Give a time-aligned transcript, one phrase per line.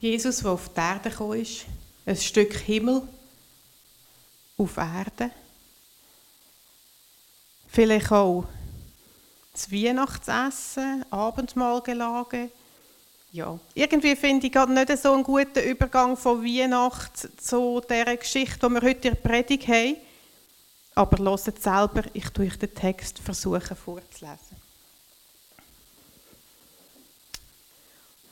[0.00, 1.64] Jesus, der auf die Erde gekommen ist,
[2.04, 3.02] ein Stück Himmel
[4.58, 5.30] auf Erde.
[7.68, 8.44] Vielleicht auch
[9.52, 12.50] das Weihnachtsessen, Abendmahlgelage.
[13.32, 18.66] Ja, irgendwie finde ich gerade nicht so einen guten Übergang von Weihnacht zu dieser Geschichte,
[18.66, 19.96] die wir heute in der Predigt haben.
[20.94, 24.65] Aber hört selber, ich tue euch den Text versuchen vorzulesen.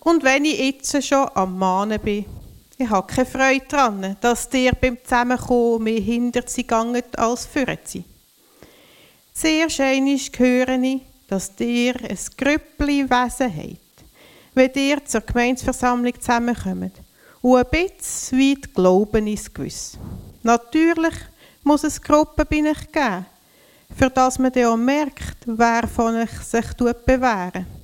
[0.05, 2.27] Und wenn ich jetzt schon am Mahnen bin,
[2.77, 7.79] ich habe keine Freude daran, dass dir beim Zusammenkommen mehr hinter sie gegangen als für
[7.85, 8.05] sie.
[9.33, 14.05] Zuerst einmal höre ich, dass dir ein Grüppli Wesen habt,
[14.53, 16.93] wenn ihr zur Gemeinsversammlung zusammenkommt
[17.41, 19.97] und ein bisschen weit Glauben ist gewiss.
[20.43, 21.15] Natürlich
[21.63, 23.25] muss es Gruppen bei euch geben,
[23.97, 27.84] für das man dann auch merkt, wer von euch sich bewähren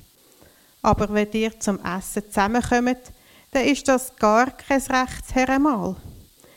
[0.81, 3.11] aber wenn ihr zum Essen zusammenkommt,
[3.51, 5.95] dann ist das gar kein Rechtsherrenmal.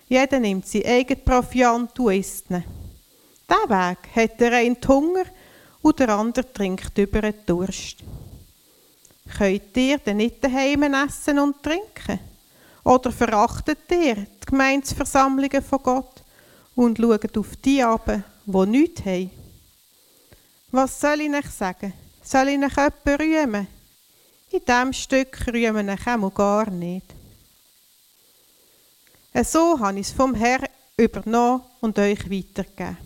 [0.08, 2.64] Jeder nimmt sein eigenes Proviant und isst ihn.
[3.48, 5.24] Diesen Weg hat der eine Hunger
[5.82, 7.98] und der andere trinkt über den Durst.
[9.36, 12.20] Könnt ihr denn nicht daheim essen und trinken?
[12.84, 16.22] Oder verachtet ihr die Gemeinsversammlungen von Gott
[16.74, 19.30] und schaut auf die ab, die nichts haben?
[20.70, 21.92] Was soll ich euch sagen?
[22.22, 23.66] Soll ich euch jemanden rühmen?
[24.54, 27.06] In diesem Stück rühmen ich auch gar nicht.
[29.42, 32.96] So habe ich es vom Herrn übernommen und euch weitergegeben.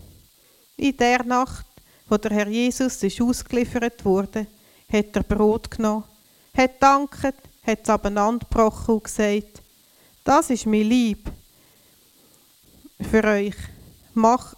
[0.77, 1.65] In der Nacht,
[2.07, 4.45] wo der Herr Jesus ist ausgeliefert wurde,
[4.93, 6.03] hat er Brot genommen,
[6.55, 9.63] hat dankt, hat es abeinandergebrochen und gesagt,
[10.23, 11.31] das ist mein Lieb
[13.09, 13.55] für euch.
[14.13, 14.53] Mach,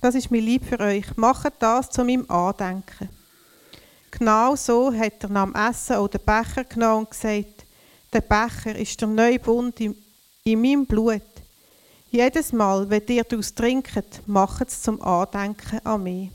[0.00, 1.18] das ist mein Lieb für euch.
[1.18, 3.17] Macht das zu meinem Andenken.
[4.10, 7.64] Genau so hat er dem Essen auch den Becher genommen und gesagt,
[8.12, 9.94] der Becher ist der neue Bund in,
[10.44, 11.22] in meinem Blut.
[12.10, 16.30] Jedes Mal, wenn ihr daraus trinkt, macht es zum Andenken an mich.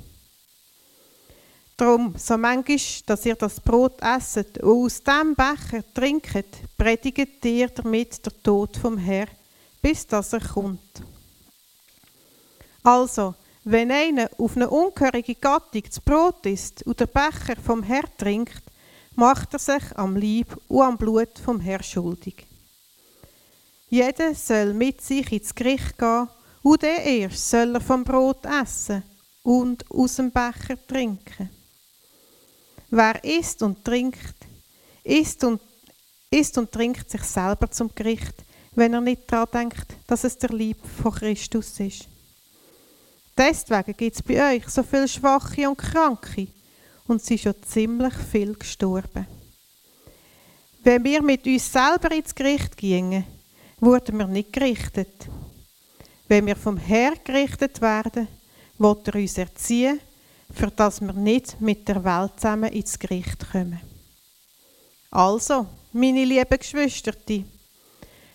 [1.75, 6.45] Darum, so manchmal, dass ihr das Brot esset und aus dem Becher trinket,
[6.77, 9.27] predigt ihr damit der Tod vom Herr,
[9.81, 11.01] bis dass er kommt.
[12.83, 18.05] Also, wenn einer auf eine ungehörige Gattung das Brot isst und der Becher vom Herr
[18.17, 18.63] trinkt,
[19.15, 22.45] macht er sich am Leib und am Blut vom Herr schuldig.
[23.89, 26.27] Jeder soll mit sich ins Gericht gehen
[26.63, 29.03] und der erst soll er vom Brot essen
[29.43, 31.49] und aus dem Becher trinken.
[32.89, 34.35] Wer isst und trinkt,
[35.03, 35.61] isst und,
[36.29, 38.35] isst und trinkt sich selber zum Gericht,
[38.75, 42.07] wenn er nicht daran denkt, dass es der Lieb von Christus ist.
[43.37, 46.47] Deswegen gibt es bei euch so viele Schwache und Kranke
[47.07, 49.25] und sie sind schon ziemlich viel gestorben.
[50.83, 53.25] Wenn wir mit uns selber ins Gericht gingen,
[53.79, 55.27] wurden wir nicht gerichtet.
[56.27, 58.27] Wenn wir vom Herr gerichtet werden,
[58.77, 59.99] wird er uns erziehen,
[60.53, 63.79] für dass wir nicht mit der Welt zusammen ins Gericht kommen.
[65.09, 67.13] Also, meine lieben Geschwister,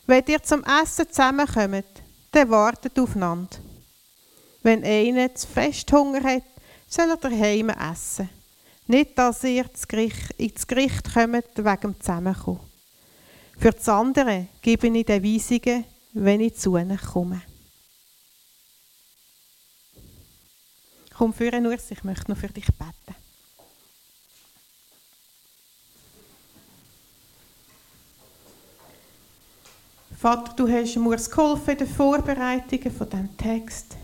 [0.06, 3.56] wenn ihr zum Essen zusammenkommt, dann wartet aufeinander.
[4.62, 6.42] Wenn einer zu fest Hunger hat,
[6.88, 8.28] soll er daheim essen.
[8.86, 9.66] Nicht, dass ihr
[10.38, 12.60] ins Gericht kommt wegen dem Zusammenkommen.
[13.58, 17.42] Für das andere gebe ich den Weisungen, wenn ich zu ihnen komme.
[21.16, 23.16] Komm führen, Urs, ich möchte noch für dich beten.
[30.16, 33.96] Vater, du hast mir geholfen in den Vorbereitungen von diesem Text.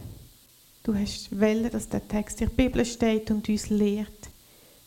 [0.84, 4.28] Du hast wollen, dass der Text in der Bibel steht und uns lehrt.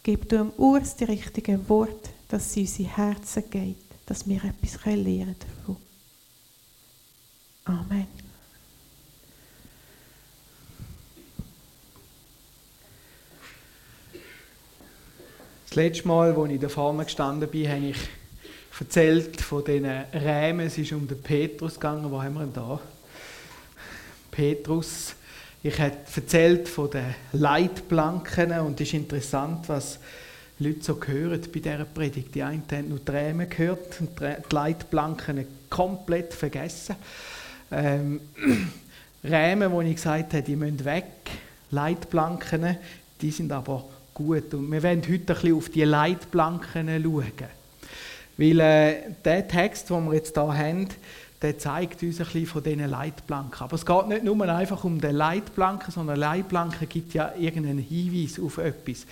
[0.04, 4.86] Gib du am Urs die richtigen Worte, dass sie unsere Herzen geht, dass wir etwas
[4.86, 5.78] lernen davon.
[7.66, 8.08] Amen.
[15.66, 17.98] Das letzte Mal, als ich da vorne gestanden bin, habe ich
[18.80, 20.68] erzählt von diesen Rämen.
[20.68, 22.12] Es ist um den Petrus gegangen.
[22.12, 22.80] Wo haben wir ihn da?
[24.30, 25.17] Petrus
[25.64, 30.00] ich habe erzählt von den Leitplanken und es ist interessant, was
[30.60, 32.34] Leute so hören bei dieser Predigt.
[32.36, 36.96] Die einen haben nur Tränen gehört und die Leitplanken komplett vergessen.
[37.72, 38.22] Ähm,
[39.24, 41.06] Rämen, wo ich gesagt habe, die müssen weg.
[41.72, 42.78] Leitplanken,
[43.22, 44.54] die sind aber gut.
[44.54, 47.34] Und wir werden heute ein bisschen auf die Leitplanken schauen.
[48.38, 48.96] Weil äh,
[49.26, 50.88] der Text, den wir jetzt hier haben,
[51.42, 53.62] der zeigt uns ein bisschen von diesen Leitplanken.
[53.62, 58.40] Aber es geht nicht nur einfach um den Leitplanken, sondern Leitplanken gibt ja irgendeinen Hinweis
[58.40, 59.06] auf etwas.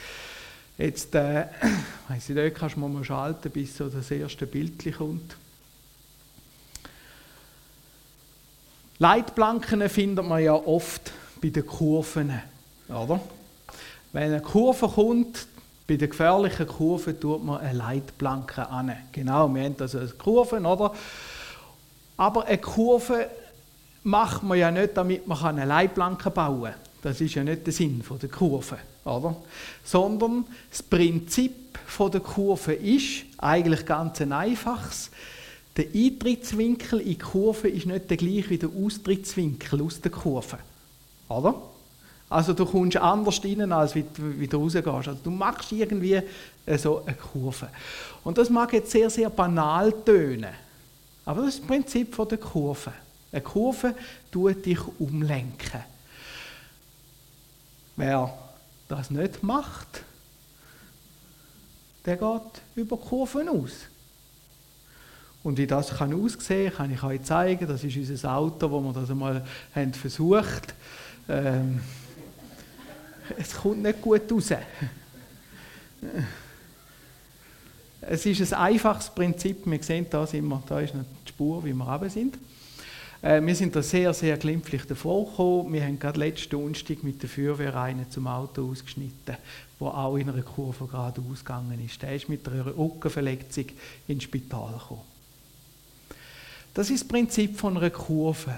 [0.77, 1.45] Jetzt, äh,
[2.09, 5.37] weiss ich nicht, kannst du mal schalten, bis so das erste Bild kommt.
[8.97, 11.11] Leitplanken findet man ja oft
[11.41, 12.41] bei den Kurven,
[12.87, 13.19] oder?
[14.13, 15.47] Wenn eine Kurve kommt,
[15.85, 18.95] bei den gefährlichen Kurven tut man eine Leitplanke an.
[19.11, 20.93] Genau, wir haben also Kurven, oder?
[22.17, 23.29] Aber eine Kurve
[24.03, 26.73] macht man ja nicht, damit man eine Leitplanke bauen kann.
[27.01, 29.35] Das ist ja nicht der Sinn der Kurve, oder?
[29.83, 35.11] Sondern das Prinzip der Kurve ist eigentlich ganz ein einfaches.
[35.77, 40.57] Der Eintrittswinkel in die Kurve ist nicht der gleiche wie der Austrittswinkel aus der Kurve.
[41.29, 41.61] Oder?
[42.29, 44.87] Also du kommst anders rein, als wie du rausgehst.
[44.87, 46.21] Also du machst irgendwie
[46.77, 47.67] so eine Kurve.
[48.23, 50.64] Und das mag jetzt sehr, sehr banal tönen.
[51.25, 52.93] Aber das ist das Prinzip der Kurve.
[53.31, 53.95] Eine Kurve
[54.31, 55.83] tut dich umlenken.
[57.95, 58.33] Wer
[58.87, 60.03] das nicht macht,
[62.05, 63.71] der geht über Kurven aus.
[65.43, 67.67] Und wie das kann aussehen kann ich euch zeigen.
[67.67, 69.45] Das ist unser Auto, wo wir das einmal
[69.75, 70.73] haben versucht
[71.29, 71.81] ähm,
[73.37, 74.49] Es kommt nicht gut raus.
[78.07, 79.65] Es ist ein einfaches Prinzip.
[79.65, 82.37] Wir sehen da, sind wir, da ist die Spur, wie wir runter sind.
[83.21, 85.73] Äh, wir sind da sehr, sehr glimpflich davor gekommen.
[85.73, 89.35] Wir haben gerade letzten Donnerstag mit der Feuerwehr einen zum Auto ausgeschnitten,
[89.79, 92.01] der auch in einer Kurve gerade ausgegangen ist.
[92.01, 93.65] Der ist mit einer Rückenverletzung
[94.07, 95.01] ins Spital gekommen.
[96.75, 98.53] Das ist das Prinzip von einer Kurve.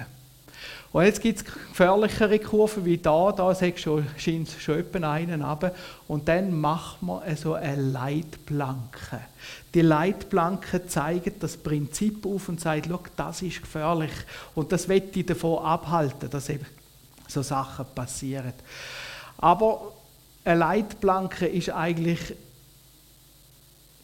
[0.92, 5.74] Und jetzt gibt es gefährlichere Kurven wie da, da scheint schon, schon etwa einen runter.
[6.08, 9.20] Und dann macht man so eine Leitplanke.
[9.74, 14.12] Die Leitplanke zeigt das Prinzip auf und sagt, das ist gefährlich.
[14.56, 16.66] Und das wird ich davon abhalten, dass eben
[17.28, 18.54] so Sachen passieren.
[19.38, 19.94] Aber
[20.46, 22.34] eine Leitplanke ist eigentlich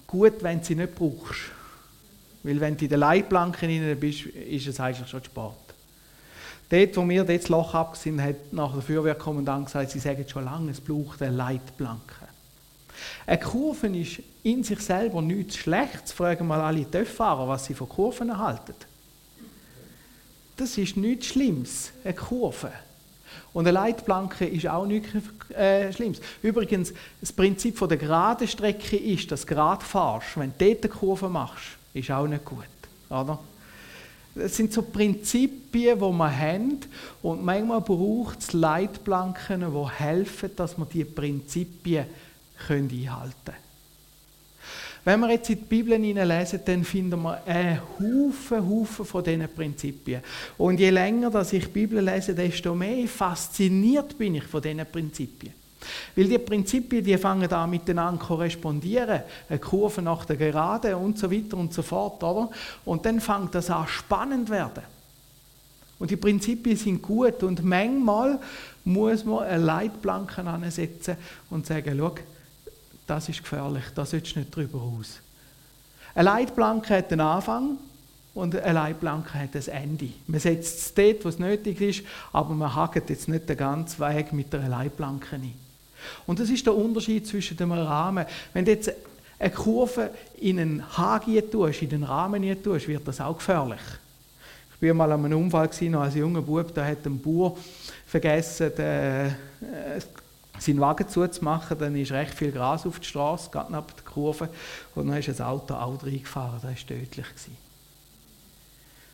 [0.05, 1.39] gut, wenn du sie nicht brauchst.
[2.43, 5.62] Weil wenn du in der Leitplanke drin bist, ist es eigentlich schon Sport.
[6.69, 10.45] Dort, wo wir das Loch ab sind, hat nach der Feuerwehrkommandant gesagt, sie sagen schon
[10.45, 12.27] lange, es braucht eine Leitplanke.
[13.25, 16.11] Eine Kurve ist in sich selber nichts Schlechtes.
[16.11, 18.75] Fragen mal alle Töfffahrer, was sie von Kurven halten.
[20.57, 22.71] Das ist nichts Schlimmes, eine Kurve.
[23.53, 25.09] Und eine Leitplanke ist auch nichts
[25.55, 26.19] äh, Schlimmes.
[26.41, 30.37] Übrigens, das Prinzip der geraden Strecke ist, dass du gerade fahrst.
[30.37, 32.65] Wenn du dort eine Kurve machst, ist auch nicht gut.
[33.09, 33.39] Oder?
[34.35, 36.79] Das sind so Prinzipien, die wir haben.
[37.21, 42.05] Und manchmal braucht es Leitplanken, die helfen, dass wir diese Prinzipien
[42.67, 43.57] einhalten können.
[45.05, 49.49] Wenn wir jetzt in die Bibel hineinlesen, dann finden wir einen Haufen, Haufen von diesen
[49.53, 50.21] Prinzipien.
[50.57, 54.85] Und je länger dass ich die Bibel lese, desto mehr fasziniert bin ich von diesen
[54.85, 55.62] Prinzipien.
[56.15, 61.31] Weil die Prinzipien, die fangen da miteinander korrespondieren, eine Kurve nach der Gerade und so
[61.31, 62.49] weiter und so fort, oder?
[62.85, 64.83] Und dann fängt das an spannend werden.
[65.99, 68.39] Und die Prinzipien sind gut und manchmal
[68.83, 71.15] muss man eine Leitplanke ansetzen
[71.49, 72.15] und sagen, schau,
[73.07, 75.21] das ist gefährlich, da sollst du nicht drüber raus.
[76.15, 77.77] Eine Leitplanke hat einen Anfang
[78.33, 80.09] und eine Leitplanke hat ein Ende.
[80.27, 83.99] Man setzt es dort, wo es nötig ist, aber man hakt jetzt nicht den ganzen
[83.99, 85.53] Weg mit einer Leitplanke ein.
[86.25, 88.25] Und das ist der Unterschied zwischen dem Rahmen.
[88.53, 88.91] Wenn du jetzt
[89.39, 93.81] eine Kurve in einen Haken tust, in den Rahmen tust, wird das auch gefährlich.
[94.79, 97.55] Ich war mal an einem Unfall noch als junger Bub, da hat ein Bauer
[98.05, 100.01] vergessen, den, äh,
[100.59, 104.49] seinen Wagen zuzumachen, dann ist recht viel Gras auf der Straße, gerade neben der Kurve,
[104.95, 107.25] und dann ist das Auto auch reingefahren, das war tödlich.
[107.27, 107.62] Gewesen.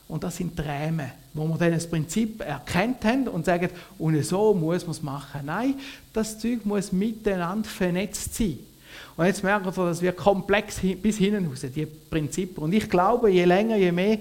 [0.09, 4.55] Und das sind Tränen, wo wir dann das Prinzip erkannt haben und sagen, und so
[4.55, 5.41] muss man es machen.
[5.45, 5.75] Nein,
[6.11, 8.57] das Zeug muss miteinander vernetzt sein.
[9.15, 12.63] Und jetzt merken wir, das wird komplex bis hinten raus, die Prinzipien.
[12.63, 14.17] Und ich glaube, je länger, je mehr,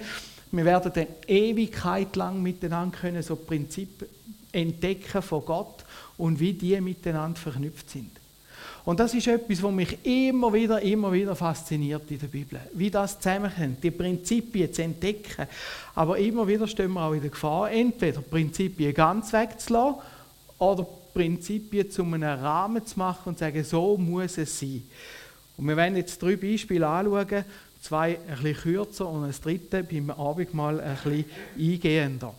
[0.52, 4.10] wir werden dann Ewigkeit lang miteinander können, so Prinzipien
[4.52, 5.84] entdecken von Gott
[6.18, 8.10] und wie die miteinander verknüpft sind.
[8.88, 12.58] Und das ist etwas, was mich immer wieder, immer wieder fasziniert in der Bibel.
[12.72, 15.46] Wie das zusammenhängt, die Prinzipien zu entdecken.
[15.94, 20.00] Aber immer wieder stehen wir auch in der Gefahr, entweder Prinzipien ganz wegzulassen
[20.58, 24.82] oder Prinzipien zu einem Rahmen zu machen und zu sagen, so muss es sein.
[25.58, 27.44] Und wir werden jetzt drei Beispiele anschauen,
[27.82, 31.26] zwei bisschen kürzer und das dritte beim Abendmahl ein bisschen
[31.58, 32.32] eingehender.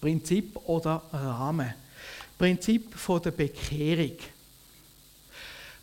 [0.00, 1.74] Prinzip oder Rahmen.
[2.38, 4.16] Prinzip der Bekehrung.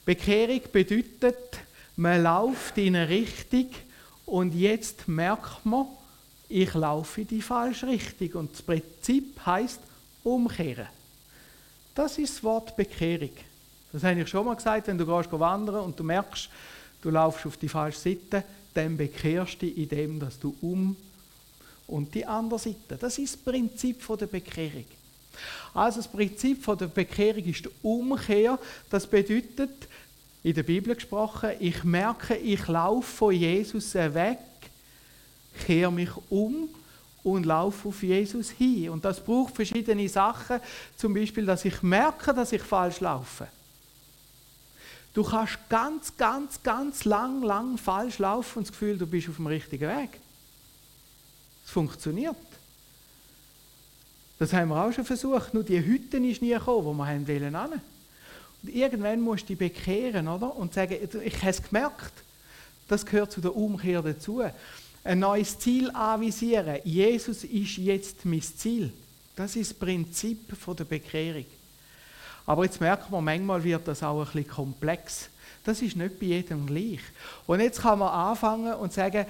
[0.05, 1.59] Bekehrung bedeutet,
[1.95, 3.67] man läuft in eine Richtung
[4.25, 5.87] und jetzt merkt man,
[6.49, 8.41] ich laufe in die falsche Richtung.
[8.41, 9.79] Und das Prinzip heißt
[10.23, 10.87] umkehren.
[11.95, 13.31] Das ist das Wort Bekehrung.
[13.91, 16.49] Das habe ich schon mal gesagt, wenn du gehst wandern und du merkst,
[17.01, 18.43] du laufst auf die falsche Seite,
[18.73, 20.95] dann bekehrst du dich, indem dass du um
[21.87, 22.97] und die andere Seite.
[22.99, 24.85] Das ist das Prinzip der Bekehrung.
[25.73, 28.59] Also das Prinzip der Bekehrung ist die Umkehr.
[28.89, 29.87] Das bedeutet,
[30.43, 34.39] in der Bibel gesprochen, ich merke, ich laufe von Jesus weg,
[35.65, 36.67] kehre mich um
[37.23, 38.89] und laufe auf Jesus hin.
[38.89, 40.59] Und das braucht verschiedene Sachen,
[40.97, 43.47] zum Beispiel, dass ich merke, dass ich falsch laufe.
[45.13, 49.35] Du kannst ganz, ganz, ganz lang, lang falsch laufen und das Gefühl, du bist auf
[49.35, 50.19] dem richtigen Weg.
[51.65, 52.35] Es funktioniert.
[54.41, 57.27] Das haben wir auch schon versucht, nur die Hütte ist nie gekommen, wo wir haben
[57.27, 57.55] wollen.
[57.55, 60.55] Und irgendwann musst du dich bekehren, oder?
[60.55, 62.13] Und sagen, ich habe es gemerkt.
[62.87, 64.41] Das gehört zu der Umkehr dazu.
[65.03, 66.79] Ein neues Ziel anvisieren.
[66.83, 68.91] Jesus ist jetzt mein Ziel.
[69.35, 71.45] Das ist das Prinzip der Bekehrung.
[72.47, 75.29] Aber jetzt merkt man, manchmal wird das auch ein bisschen komplex.
[75.63, 77.01] Das ist nicht bei jedem gleich.
[77.45, 79.27] Und jetzt kann man anfangen und sagen,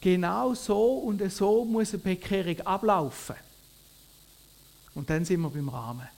[0.00, 3.34] genau so und so muss eine Bekehrung ablaufen.
[4.94, 6.08] Und dann sind wir beim Rahmen.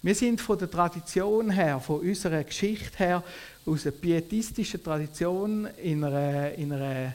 [0.00, 3.24] Wir sind von der Tradition her, von unserer Geschichte her,
[3.66, 7.14] aus einer pietistischen Tradition, in einer, in einer,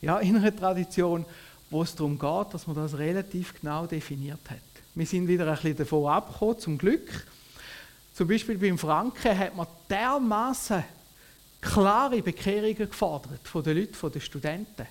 [0.00, 1.24] ja, in einer Tradition,
[1.70, 4.58] wo es darum geht, dass man das relativ genau definiert hat.
[4.94, 7.26] Wir sind wieder ein bisschen davon abgekommen, zum Glück.
[8.12, 10.82] Zum Beispiel beim Franken hat man dermaßen
[11.60, 14.86] klare Bekehrungen gefordert von den Leuten, von den Studenten.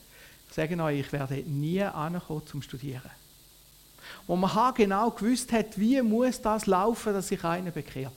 [0.48, 3.12] Ich sage euch, ich werde nie ankommen zum Studieren
[4.28, 8.12] wo man genau gewusst hat, wie muss das laufen, dass sich einer bekehrt.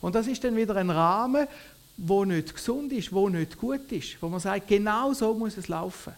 [0.00, 1.46] Und das ist dann wieder ein Rahmen,
[1.96, 5.68] wo nicht gesund ist, wo nicht gut ist, wo man sagt, genau so muss es
[5.68, 6.14] laufen.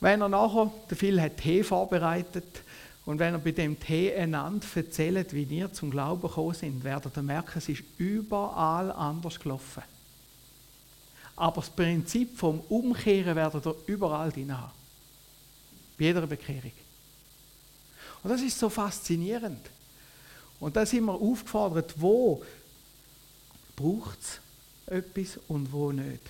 [0.00, 2.62] Wenn er nachher, der Phil hat Tee vorbereitet,
[3.06, 7.16] und wenn er bei dem Tee einander erzählt, wie wir zum Glauben gekommen sind, werdet
[7.16, 9.82] ihr merken, es ist überall anders gelaufen.
[11.34, 14.70] Aber das Prinzip vom Umkehren werdet ihr überall drin haben.
[15.98, 16.72] Bei jeder Bekehrung.
[18.22, 19.60] Und das ist so faszinierend.
[20.58, 22.42] Und da sind wir aufgefordert, wo
[23.74, 24.40] braucht es
[24.86, 26.20] etwas und wo nicht.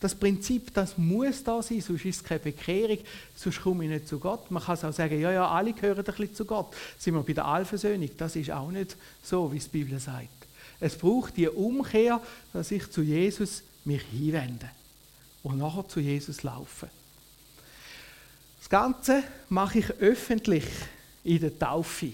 [0.00, 2.98] Das Prinzip, das muss da sein, sonst ist es keine Bekehrung,
[3.36, 4.50] sonst komme ich nicht zu Gott.
[4.50, 6.74] Man kann es auch sagen, ja, ja, alle gehören ein bisschen zu Gott.
[6.98, 10.28] Sind wir bei der Allversöhnung, das ist auch nicht so, wie es die Bibel sagt.
[10.80, 12.22] Es braucht die Umkehr,
[12.54, 14.70] dass ich zu Jesus mich hinwende
[15.42, 16.88] und nachher zu Jesus laufe.
[18.58, 20.64] Das Ganze mache ich öffentlich
[21.24, 22.12] in der Taufe.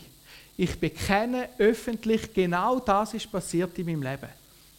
[0.57, 4.29] Ich bekenne öffentlich, genau das ist passiert in meinem Leben.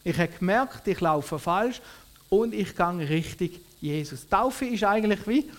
[0.04, 1.82] Ich habe gemerkt, ich laufe falsch
[2.30, 4.28] und ich gehe richtig Jesus.
[4.28, 5.50] Taufe ist eigentlich wie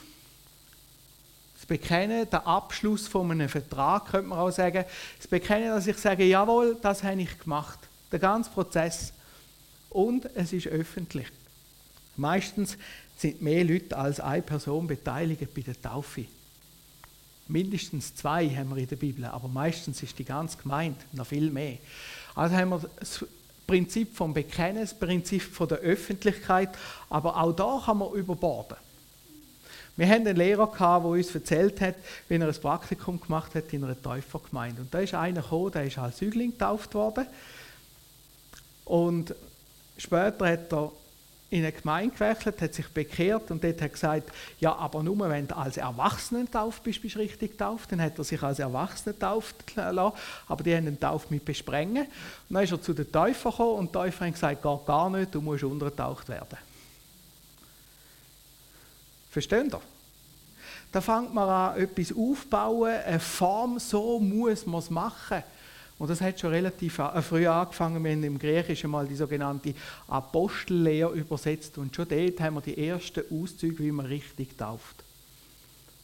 [1.55, 4.85] das Bekennen, der Abschluss von einem Vertrag, könnte man auch sagen.
[5.17, 7.81] Das Bekennen, dass ich sage, jawohl, das habe ich gemacht.
[8.13, 9.13] Der ganze Prozess.
[9.91, 11.27] Und es ist öffentlich.
[12.17, 12.77] Meistens
[13.17, 16.27] sind mehr Leute als eine Person beteiligt bei der Taufe.
[17.49, 21.51] Mindestens zwei haben wir in der Bibel, aber meistens ist die ganze Gemeinde noch viel
[21.51, 21.79] mehr.
[22.35, 23.25] Also haben wir das
[23.67, 26.71] Prinzip vom Bekennen, das Prinzip von der Öffentlichkeit,
[27.09, 28.77] aber auch da kann man überborden.
[29.97, 31.97] Wir hatten einen Lehrer, der uns erzählt hat,
[32.29, 34.83] wie er ein Praktikum gemacht hat in einer Täufergemeinde.
[34.83, 37.27] Und da ist einer gekommen, der ist als Säugling getauft worden.
[38.85, 39.35] Und
[39.97, 40.93] später hat er
[41.51, 45.47] in eine Gemeinde gewechselt, hat sich bekehrt und dort hat gesagt, ja, aber nur wenn
[45.47, 47.91] du als Erwachsener tauft bist, bist du richtig getauft.
[47.91, 50.13] Dann hat er sich als Erwachsener tauft lassen,
[50.47, 52.05] aber die haben den Tauf mit besprengen.
[52.05, 55.09] Und dann ist er zu den Täufern gekommen und die Täufer haben gesagt, geht gar
[55.09, 56.59] nicht, du musst untergetaucht werden.
[59.31, 59.81] Versteht ihr?
[60.93, 65.43] Da fängt man an, etwas aufzubauen, eine Form, so muss man es machen.
[65.99, 68.03] Und das hat schon relativ äh, früh angefangen.
[68.05, 69.75] Wir haben im Griechischen mal die sogenannte
[70.07, 75.05] Apostellehre übersetzt und schon dort haben wir die ersten Auszüge, wie man richtig tauft.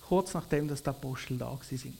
[0.08, 1.96] Kurz nachdem dass die Apostel da sind.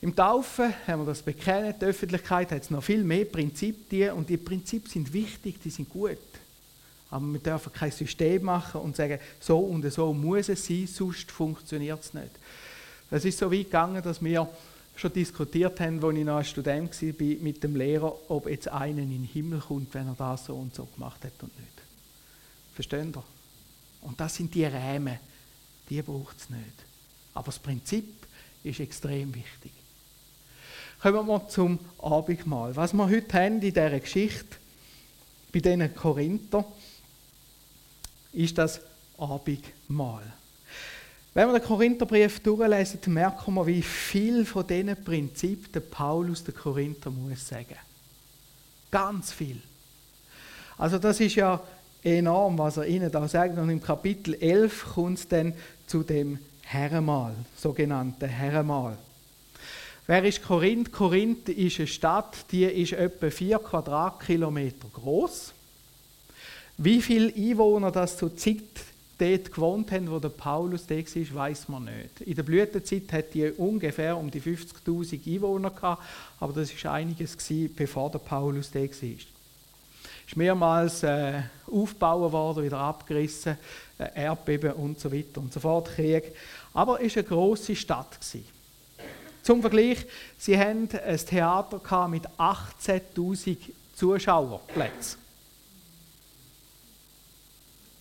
[0.00, 4.36] Im Taufen haben wir das bekennen, die Öffentlichkeit hat noch viel mehr Prinzipien und die
[4.36, 6.18] Prinzipien sind wichtig, die sind gut.
[7.10, 11.30] Aber wir dürfen kein System machen und sagen, so und so muss es sein, sonst
[11.30, 12.30] funktioniert es nicht.
[13.10, 14.48] Es ist so weit gegangen, dass wir
[14.96, 19.02] schon diskutiert haben, als ich noch ein Student war, mit dem Lehrer, ob jetzt einer
[19.02, 21.72] in den Himmel kommt, wenn er das so und so gemacht hat und nicht.
[22.74, 23.22] Verstehen ihr?
[24.02, 25.18] Und das sind die Rämen,
[25.88, 26.84] die braucht es nicht.
[27.34, 28.26] Aber das Prinzip
[28.62, 29.72] ist extrem wichtig.
[31.00, 32.74] Kommen wir zum Abendmahl.
[32.74, 34.56] Was wir heute haben in dieser Geschichte,
[35.52, 36.64] bei diesen Korinther,
[38.32, 38.80] ist das
[39.18, 40.32] Abendmahl.
[41.36, 47.10] Wenn wir den Korintherbrief durchlesen, merken wir, wie viel von diesen Prinzipien Paulus der Korinther
[47.10, 47.76] muss sagen.
[48.90, 49.60] Ganz viel.
[50.78, 51.62] Also das ist ja
[52.02, 53.58] enorm, was er ihnen da sagt.
[53.58, 55.52] Und im Kapitel 11 kommt es dann
[55.86, 58.96] zu dem Herrenmal, sogenannte Herrenmal.
[60.06, 60.90] Wer ist Korinth?
[60.90, 65.52] Korinth ist eine Stadt, die ist etwa 4 Quadratkilometer groß.
[66.78, 68.62] Wie viele Einwohner das zur Zeit
[69.18, 72.20] dort gewohnt haben, wo der Paulus da war, weiß man nicht.
[72.20, 76.02] In der Blütezeit hat die ungefähr um die 50.000 Einwohner gehabt,
[76.40, 78.88] aber das war einiges gewesen, bevor der Paulus da war.
[78.90, 83.56] Es ist mehrmals äh, aufgebaut worden, wieder abgerissen,
[83.98, 86.34] äh, Erdbeben und so weiter und so fort, Krieg.
[86.74, 88.20] Aber es war eine grosse Stadt.
[88.20, 88.44] Gewesen.
[89.42, 90.04] Zum Vergleich,
[90.36, 93.56] sie hatten ein Theater mit 18.000
[93.94, 95.25] Zuschauerplätzen.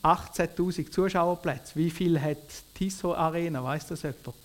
[0.05, 1.75] 18.000 Zuschauerplätze.
[1.75, 2.37] Wie viel hat
[2.75, 3.63] Tissot Arena?
[3.63, 4.35] Weiß das jemand?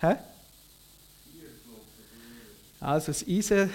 [0.00, 0.16] Hä?
[2.80, 3.70] Also das Eisen,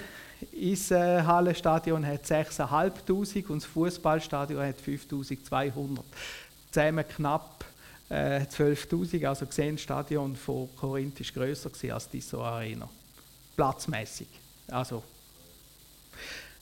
[0.54, 6.02] Eisenhallenstadion hat 6.500 und das Fußballstadion hat 5.200.
[6.70, 7.64] Zusammen knapp
[8.10, 9.26] äh, 12.000.
[9.26, 12.88] Also gesehen, das Stadion von Korinth ist grösser als Tissot Arena.
[13.56, 14.28] Platzmäßig.
[14.68, 15.02] Also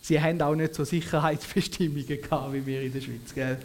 [0.00, 3.34] Sie haben auch nicht so Sicherheitsbestimmungen gehabt wie wir in der Schweiz.
[3.34, 3.58] Gell?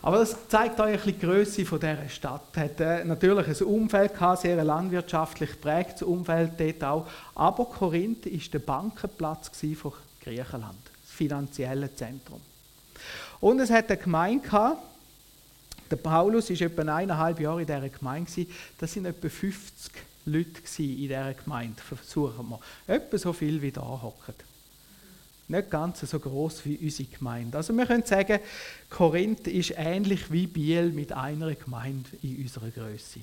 [0.00, 2.56] Aber das zeigt euch die Größe von dieser Stadt.
[2.56, 7.06] Hat äh, natürlich ein Umfeld gehabt, sehr landwirtschaftlich geprägtes Umfeld dort auch.
[7.34, 12.40] Aber Korinth war der Bankenplatz von Griechenland, das finanzielle Zentrum.
[13.40, 14.82] Und es hat eine Gemeinde gehabt,
[15.90, 18.46] der Paulus war etwa eineinhalb Jahre in dieser Gemeinde.
[18.78, 19.92] Das sind etwa 50
[20.26, 22.60] Leute in dieser Gemeinde, versuchen wir.
[22.86, 24.34] Etwa so viel wie da hocken
[25.48, 27.56] nicht ganz so groß wie unsere Gemeinde.
[27.56, 28.40] Also wir können sagen,
[28.90, 33.20] Korinth ist ähnlich wie Biel mit einer Gemeinde in unserer Größe.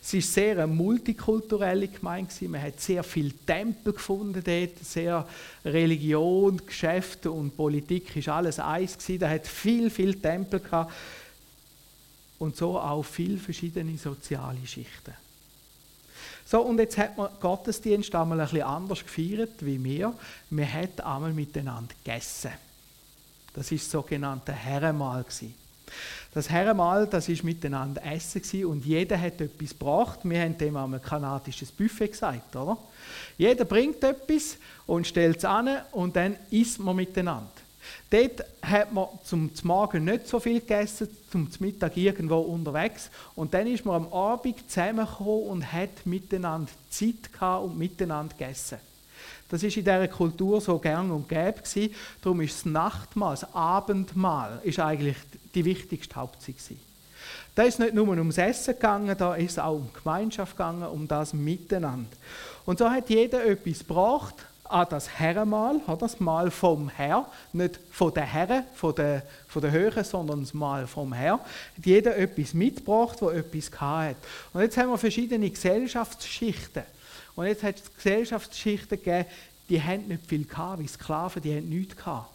[0.00, 5.26] Es ist sehr eine multikulturelle Gemeinde Man hat sehr viele Tempel gefunden dort, sehr
[5.64, 8.98] Religion, Geschäfte und Politik ist alles eins.
[9.18, 10.92] Da hat viel, viel Tempel gehabt
[12.38, 15.14] und so auch viele verschiedene soziale Schichten.
[16.52, 20.12] So, und jetzt hat man Gottesdienst einmal ein bisschen anders gefeiert wie wir.
[20.50, 22.50] Wir haben einmal miteinander gegessen.
[23.54, 25.24] Das ist das sogenannte Herrenmahl.
[26.34, 30.18] Das Herrenmahl, das ist miteinander essen und jeder hat etwas gebracht.
[30.24, 32.76] Wir haben dem einmal kanadisches Buffet gesagt, oder?
[33.38, 37.61] Jeder bringt etwas und stellt es an und dann isst man miteinander.
[38.10, 43.10] Dort hat man zum Morgen nicht so viel gegessen, zum Mittag irgendwo unterwegs.
[43.34, 48.78] Und dann ist man am Abend zusammengekommen und hat miteinander Zeit gehabt und miteinander gegessen.
[49.48, 51.62] Das ist in dieser Kultur so gern und gäbe.
[52.22, 55.16] Darum ist das Nachtmahl, das Abendmahl, ist eigentlich
[55.54, 56.80] die wichtigste Hauptzeit gewesen.
[57.54, 61.34] Da ist nicht nur ums Essen gegangen, da ist auch um Gemeinschaft gegangen, um das
[61.34, 62.08] Miteinander.
[62.64, 64.36] Und so hat jeder etwas gebracht
[64.72, 69.70] an das Herrenmahl, das Mahl vom Herr, nicht von der Herren, von der, von der
[69.70, 71.34] Höhe, sondern das Mahl vom Herr.
[71.34, 71.42] Hat
[71.84, 74.16] jeder etwas mitgebracht, wo etwas hat.
[74.52, 76.84] Und jetzt haben wir verschiedene Gesellschaftsschichten.
[77.34, 79.26] Und jetzt hat es Gesellschaftsschichten gegeben,
[79.68, 82.30] die haben nicht viel gehabt, wie Sklaven, die haben nichts gehabt.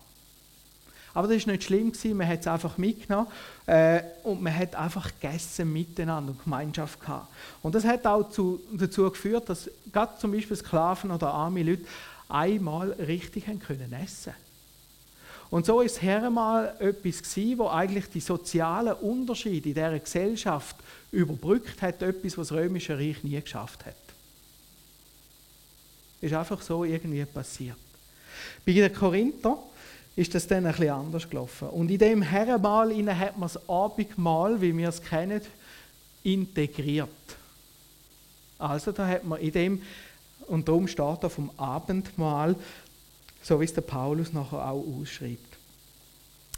[1.14, 3.28] Aber das war nicht schlimm, man hat es einfach mitgenommen
[3.66, 7.28] äh, und man hat einfach gegessen miteinander und Gemeinschaft gehabt.
[7.64, 11.86] Und das hat auch zu, dazu geführt, dass gerade zum Beispiel Sklaven oder arme Leute
[12.30, 14.34] einmal richtig haben können essen
[15.50, 20.76] Und so ist Herrenmal etwas gewesen, wo eigentlich die sozialen Unterschiede in dieser Gesellschaft
[21.12, 23.96] überbrückt hat, etwas, was das Römische Reich nie geschafft hat.
[26.20, 27.78] Ist einfach so irgendwie passiert.
[28.66, 29.58] Bei den Korinther
[30.16, 31.70] ist das dann ein anders gelaufen.
[31.70, 35.42] Und in dem Herrenmal hat man das Abendmahl, wie wir es kennen,
[36.24, 37.10] integriert.
[38.58, 39.82] Also da hat man in dem
[40.48, 42.56] und darum steht er vom Abendmahl,
[43.42, 45.58] so wie es der Paulus nachher auch ausschreibt.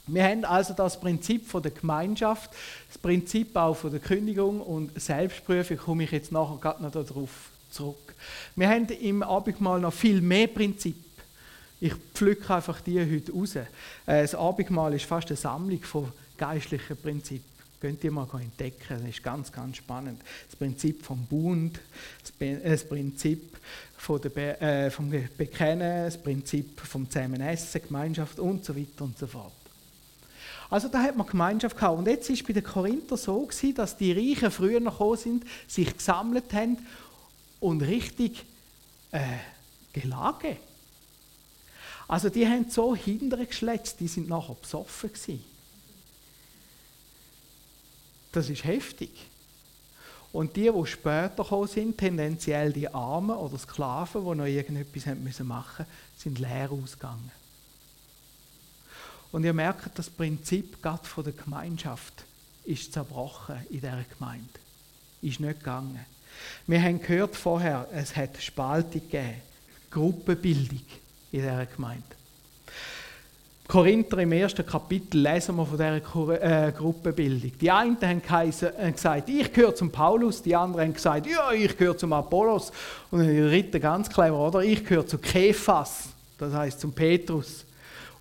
[0.07, 2.49] Wir haben also das Prinzip von der Gemeinschaft,
[2.87, 7.51] das Prinzip auch von der Kündigung und Selbstprüfung, komme ich jetzt nachher gerade noch darauf
[7.69, 8.15] zurück.
[8.55, 10.95] Wir haben im Abendmahl noch viel mehr Prinzip.
[11.79, 13.55] Ich pflücke einfach die heute raus.
[13.55, 13.65] Äh,
[14.05, 17.58] das Abendmahl ist fast eine Sammlung von geistlichen Prinzipien.
[17.79, 20.21] Könnt ihr mal entdecken, das ist ganz, ganz spannend.
[20.47, 21.79] Das Prinzip vom Bund,
[22.39, 23.57] das Prinzip
[24.07, 29.27] der Be äh, vom Bekennen, das Prinzip vom Zusammenessen, Gemeinschaft und so weiter und so
[29.27, 29.53] fort.
[30.69, 31.97] Also da hat man Gemeinschaft gehabt.
[31.97, 35.43] Und jetzt ist bei den Korinther so gewesen, dass die Reichen früher noch gekommen sind,
[35.67, 36.77] sich gesammelt haben
[37.59, 38.45] und richtig
[39.11, 39.21] äh,
[39.93, 40.57] gelagert.
[42.07, 45.43] Also die haben so hintergeschletzt, die sind nachher besoffen gewesen.
[48.31, 49.11] Das ist heftig.
[50.31, 55.23] Und die, die später gekommen sind, tendenziell die Armen oder Sklaven, die noch irgendetwas machen
[55.23, 55.85] müssen,
[56.17, 57.31] sind leer ausgegangen.
[59.31, 62.25] Und ihr merkt, das Prinzip gerade von der Gemeinschaft
[62.65, 64.47] ist zerbrochen in dieser Gemeinde.
[65.21, 66.05] Ist nicht gegangen.
[66.67, 69.41] Wir haben gehört vorher, es hat Spaltung gegeben,
[69.89, 70.81] Gruppenbildung
[71.31, 72.18] in dieser Gemeinde.
[73.69, 77.51] Korinther im ersten Kapitel lesen wir von dieser äh, Gruppenbildung.
[77.61, 78.19] Die einen haben
[78.93, 82.71] gesagt, ich gehöre zum Paulus, die anderen haben gesagt, ja, ich gehöre zum Apollos.
[83.11, 84.63] Und die dritte ganz clever, oder?
[84.63, 87.63] Ich gehöre zu Kephas, das heißt zum Petrus.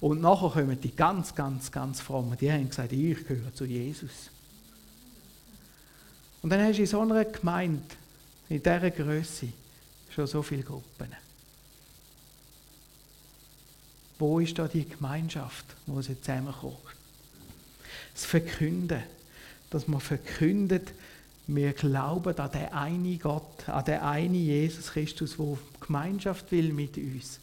[0.00, 4.28] Und nachher kommen die ganz, ganz, ganz frommen, die haben gesagt, ich gehöre zu Jesus.
[6.42, 7.80] Und dann hast du in so einer Gemeinde,
[8.50, 9.48] in dieser Größe,
[10.14, 11.08] schon so viele Gruppen.
[14.18, 16.76] Wo ist da die Gemeinschaft, wo sie zusammenkommt?
[18.14, 19.02] Das Verkünden,
[19.70, 20.92] dass man verkündet,
[21.46, 26.96] wir glauben an den einen Gott, an den einen Jesus Christus, der Gemeinschaft will mit
[26.98, 27.40] uns.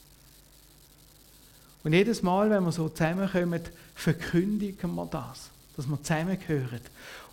[1.83, 3.61] Und jedes Mal, wenn wir so zusammenkommen,
[3.95, 6.81] verkündigen wir das, dass wir zusammengehören.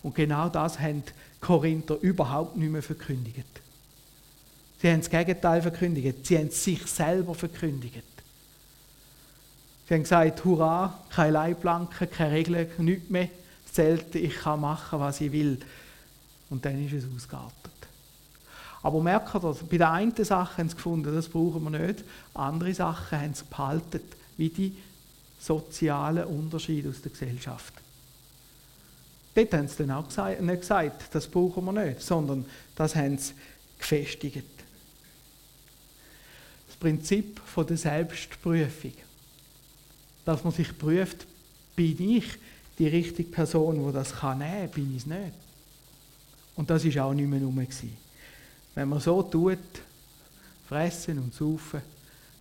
[0.03, 3.47] Und genau das haben die Korinther überhaupt nicht mehr verkündigt.
[4.81, 6.27] Sie haben das Gegenteil verkündigt.
[6.27, 8.03] Sie haben sich selber verkündigt.
[9.93, 13.29] Sie haben gesagt, hurra, keine Leitplanken, keine Regeln, nichts mehr.
[13.71, 15.59] zählt, ich kann machen, was ich will.
[16.49, 17.73] Und dann ist es ausgeartet.
[18.83, 22.05] Aber merkt ihr, bei der einen Sache haben sie gefunden, das brauchen wir nicht.
[22.33, 24.01] Andere Sachen haben sie behalten,
[24.39, 24.79] wie die
[25.39, 27.75] sozialen Unterschiede aus der Gesellschaft.
[29.35, 33.35] Dort haben sie dann auch nicht gesagt, das brauchen wir nicht, sondern das haben sie
[33.79, 34.47] gefestigt.
[36.67, 38.93] Das Prinzip der Selbstprüfung
[40.25, 41.27] dass man sich prüft,
[41.75, 42.25] bin ich
[42.79, 45.33] die richtige Person, die das kann nehmen, bin ich es nicht.
[46.55, 47.67] Und das ist auch nicht mehr rum.
[48.75, 49.59] Wenn man so tut,
[50.69, 51.83] fressen und saufen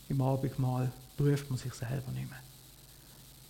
[0.09, 2.39] im Abendmahl, prüft man sich selber nicht mehr.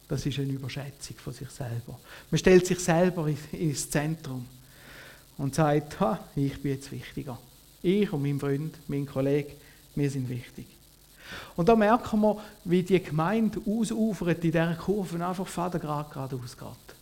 [0.08, 2.00] Das ist eine Überschätzung von sich selber.
[2.30, 4.46] Man stellt sich selber ins Zentrum
[5.38, 7.40] und sagt, ha, ich bin jetzt wichtiger.
[7.82, 9.54] Ich und mein Freund, mein Kollege,
[9.96, 10.68] wir sind wichtig.
[11.56, 16.58] Und da merken wir, wie die Gemeinde ausufert in dieser Kurve und einfach Vatergrad geradeaus
[16.58, 16.96] geht.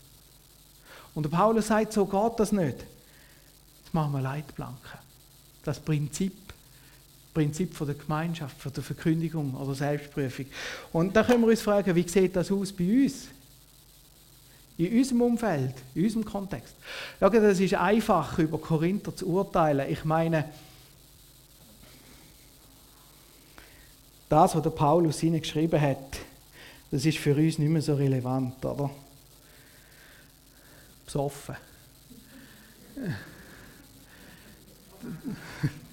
[1.16, 2.78] Und der Paulus sagt, so geht das nicht.
[3.84, 5.00] Jetzt machen wir Leitplanken.
[5.64, 6.34] Das Prinzip,
[7.34, 10.46] Prinzip von der Gemeinschaft, von der Verkündigung oder Selbstprüfung.
[10.94, 13.28] Und da können wir uns fragen, wie sieht das aus bei uns?
[14.78, 16.74] In unserem Umfeld, in unserem Kontext.
[17.20, 19.90] Schau, das ist einfach, über Korinther zu urteilen.
[19.92, 20.46] Ich meine,
[24.30, 26.20] das, was der Paulus ihnen geschrieben hat,
[26.92, 28.90] das ist für uns nicht mehr so relevant, oder?
[31.06, 31.56] Besoffen.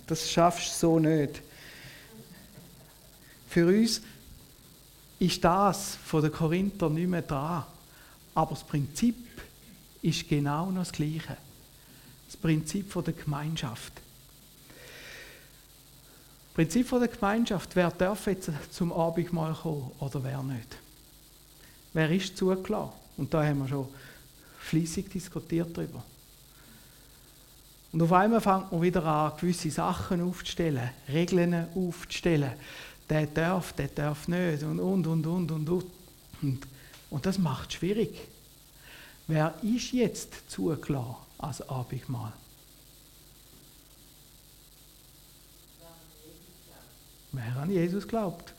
[0.07, 1.43] Das schaffst du so nicht.
[3.49, 4.03] Für uns
[5.19, 7.67] ist das von den Korinther nicht mehr da.
[8.35, 9.17] Aber das Prinzip
[10.03, 11.37] ist genau noch das Gleiche.
[12.27, 13.93] Das Prinzip von der Gemeinschaft.
[16.57, 20.79] Prinzip der Gemeinschaft, wer darf jetzt zum Abendmahl kommen oder wer nicht?
[21.93, 22.93] Wer ist zugelassen?
[23.19, 23.87] Und da haben wir schon
[24.61, 26.03] fließig diskutiert darüber.
[27.93, 32.53] Und auf einmal fängt man wieder an, gewisse Sachen aufzustellen, Regeln aufzustellen.
[33.07, 36.67] Der darf, der darf nicht und, und, und, und, und, und.
[37.11, 38.17] Und das macht es schwierig.
[39.27, 42.33] Wer ist jetzt zugelassen als Abendmahl?
[47.37, 48.53] Wer an Jesus glaubt.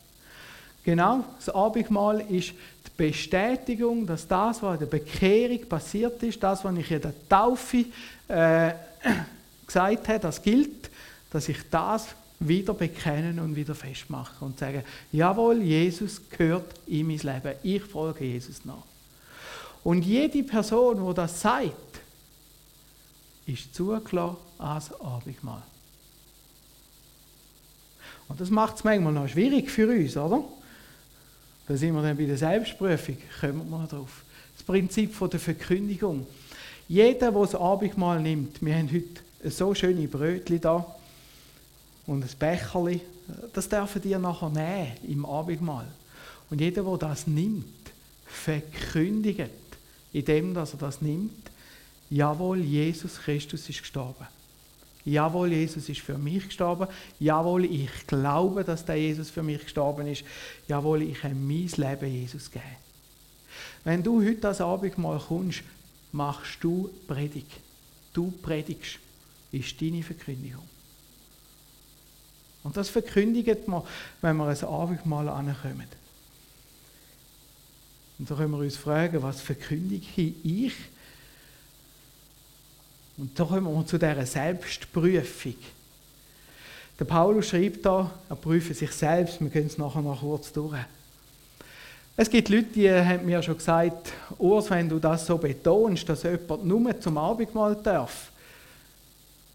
[0.83, 6.63] Genau, das Abendmahl ist die Bestätigung, dass das, was in der Bekehrung passiert ist, das,
[6.63, 7.85] was ich in der Taufe
[8.27, 8.71] äh,
[9.67, 10.89] gesagt habe, das gilt,
[11.31, 12.07] dass ich das
[12.39, 18.25] wieder bekennen und wieder festmache und sage, jawohl, Jesus gehört in mein Leben, ich folge
[18.25, 18.83] Jesus nach.
[19.83, 21.73] Und jede Person, die das sagt,
[23.47, 25.63] ist zugelassen als Abendmahl.
[28.27, 30.43] Und das macht es manchmal noch schwierig für uns, oder?
[31.67, 34.23] Da sind wir dann bei der Selbstprüfung, kommen wir noch drauf.
[34.55, 36.25] Das Prinzip von der Verkündigung.
[36.87, 40.85] Jeder, der das Abendmahl nimmt, wir haben heute so schöne Brötchen da
[42.05, 43.01] und ein Becherli,
[43.53, 45.87] das dürfen die nachher nehmen im Abendmahl.
[46.49, 47.65] Und jeder, der das nimmt,
[48.25, 49.49] verkündigt,
[50.13, 51.51] indem er das nimmt,
[52.09, 54.27] jawohl, Jesus Christus ist gestorben.
[55.07, 56.87] Jawohl, Jesus ist für mich gestorben.
[57.17, 60.25] Jawohl, ich glaube, dass der Jesus für mich gestorben ist.
[60.67, 62.75] Jawohl, ich habe mein Leben Jesus gegeben.
[63.85, 65.63] Wenn du heute das Abendmahl kommst,
[66.11, 67.61] machst du Predigt.
[68.13, 68.99] Du predigst.
[69.53, 70.67] Ist deine Verkündigung.
[72.63, 73.83] Und das verkündigt man,
[74.21, 75.87] wenn wir ein Abendmahl ankommen.
[78.19, 80.73] Und da können wir uns fragen, was verkündige ich
[83.17, 85.55] Und so kommen wir zu dieser Selbstprüfung.
[86.99, 90.77] Der Paulus schreibt da, er prüfe sich selbst, wir gehen es nachher noch kurz durch.
[92.15, 96.23] Es gibt Leute, die haben mir schon gesagt, Urs, wenn du das so betonst, dass
[96.23, 98.31] jemand nur zum Abendmahl darf,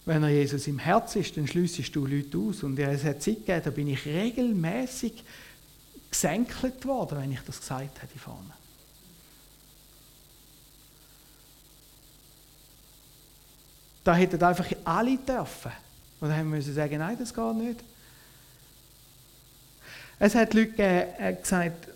[0.05, 2.63] wenn er Jesus im Herz ist, dann schließest du Leute aus.
[2.63, 5.25] Und es hat Zeit gegeben, da bin ich regelmäßig
[6.11, 8.53] gesenkelt worden, wenn ich das gesagt habe vorne.
[14.05, 15.73] Da hätten einfach alle dürfen.
[16.21, 17.81] Und dann haben wir sagen, nein, das geht nicht.
[20.19, 21.89] Es hat Leute gegeben, äh, gesagt,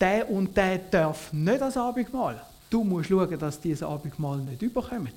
[0.00, 2.42] der und der darf nicht das Abendmahl.
[2.68, 5.12] Du musst schauen, dass die das Abendmahl nicht überkommen.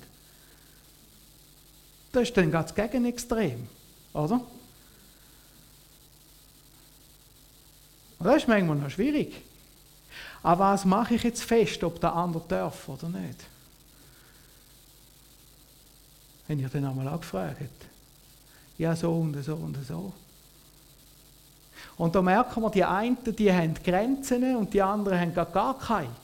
[2.12, 3.68] Das ist dann ganz Gegenextrem,
[4.14, 4.42] oder?
[8.20, 9.34] Und das ist manchmal noch schwierig.
[10.42, 13.46] Aber was mache ich jetzt fest, ob der andere darf oder nicht?
[16.48, 17.58] Wenn ihr dann einmal angefragt
[18.78, 20.14] Ja, so und so und so.
[21.98, 25.78] Und da merken wir, die einen, die haben Grenzen und die anderen haben gar, gar
[25.78, 26.16] keine.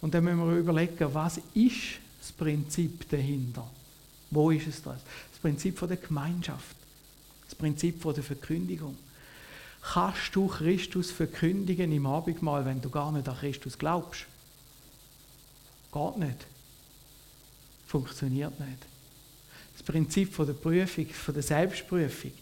[0.00, 3.68] Und dann müssen wir überlegen, was ist das Prinzip dahinter?
[4.30, 5.00] Wo ist es das?
[5.30, 6.76] Das Prinzip von der Gemeinschaft.
[7.44, 8.96] Das Prinzip von der Verkündigung.
[9.82, 14.26] Kannst du Christus verkündigen im Abendmahl, wenn du gar nicht an Christus glaubst?
[15.92, 16.46] Geht nicht.
[17.92, 18.78] Funktioniert nicht.
[19.74, 22.32] Das Prinzip von der Prüfung, von der Selbstprüfung.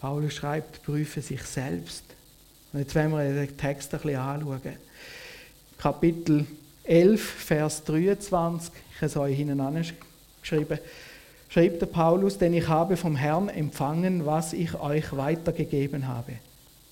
[0.00, 2.02] Paulus schreibt, prüfe sich selbst.
[2.72, 4.60] Und jetzt wollen wir den Text ein bisschen anschauen.
[5.78, 6.44] Kapitel
[6.82, 10.80] 11, Vers 23, ich habe es euch hinten angeschrieben,
[11.48, 16.32] schreibt der Paulus, denn ich habe vom Herrn empfangen, was ich euch weitergegeben habe.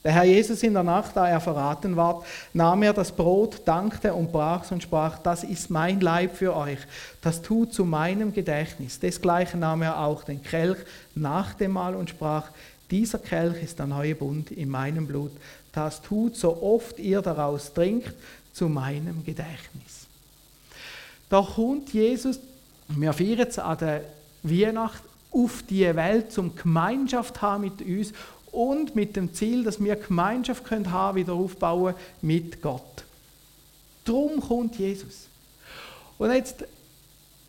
[0.02, 4.14] Der Herr Jesus in der Nacht, da er verraten ward, nahm er das Brot, dankte
[4.14, 6.78] und brach und sprach, das ist mein Leib für euch,
[7.20, 8.98] das tut zu meinem Gedächtnis.
[8.98, 10.78] Desgleichen nahm er auch den Kelch
[11.14, 12.48] nach dem Mahl und sprach,
[12.90, 15.32] dieser Kelch ist der neue Bund in meinem Blut.
[15.72, 18.14] Das tut, so oft ihr daraus trinkt,
[18.52, 20.06] zu meinem Gedächtnis.
[21.28, 22.40] Da kommt Jesus,
[22.88, 24.02] wir feiern es an der
[24.42, 28.12] Weihnacht, auf die Welt, zum Gemeinschaft haben mit uns
[28.52, 33.04] und mit dem Ziel, dass wir Gemeinschaft können haben, wieder aufbauen mit Gott.
[34.04, 35.28] Drum kommt Jesus.
[36.18, 36.64] Und jetzt,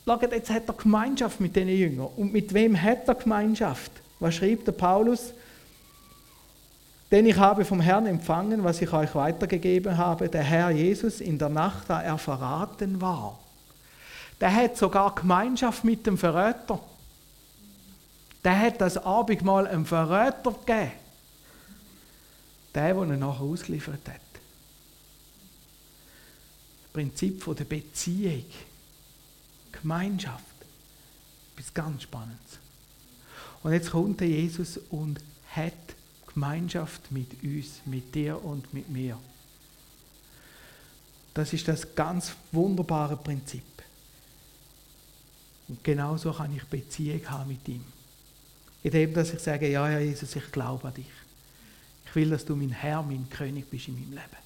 [0.05, 2.07] jetzt hat er Gemeinschaft mit den Jüngern.
[2.15, 3.91] Und mit wem hat er Gemeinschaft?
[4.19, 5.33] Was schreibt der Paulus?
[7.11, 11.37] Denn ich habe vom Herrn empfangen, was ich euch weitergegeben habe, der Herr Jesus in
[11.37, 13.37] der Nacht, da er verraten war.
[14.39, 16.79] Der hat sogar Gemeinschaft mit dem Verräter.
[18.43, 20.91] Der hat das Abendmahl einem Verräter gegeben.
[22.73, 24.21] Der, der ihn nachher ausgeliefert hat.
[26.83, 28.45] Das Prinzip der Beziehung.
[29.71, 30.45] Gemeinschaft.
[31.55, 32.59] Etwas ganz Spannendes.
[33.63, 35.19] Und jetzt kommt der Jesus und
[35.55, 35.73] hat
[36.33, 39.17] Gemeinschaft mit uns, mit dir und mit mir.
[41.33, 43.63] Das ist das ganz wunderbare Prinzip.
[45.67, 47.83] Und genauso kann ich Beziehung haben mit ihm.
[48.83, 51.05] Indem, dass ich sage, ja, Herr Jesus, ich glaube an dich.
[52.05, 54.41] Ich will, dass du mein Herr, mein König bist in meinem Leben.